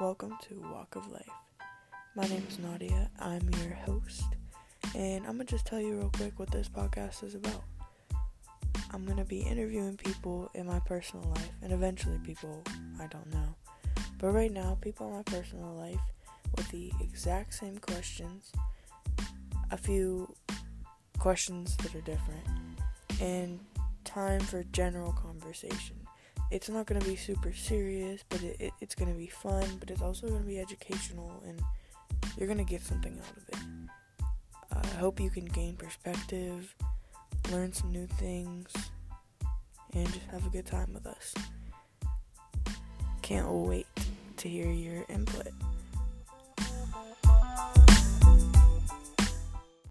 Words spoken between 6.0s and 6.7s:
quick what this